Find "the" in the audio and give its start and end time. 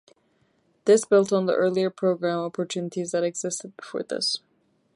1.45-1.53